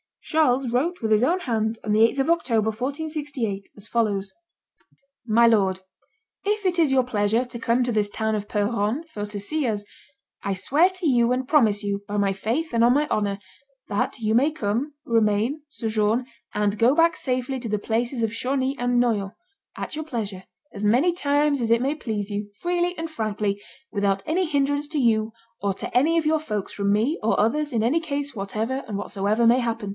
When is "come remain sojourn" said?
14.51-16.25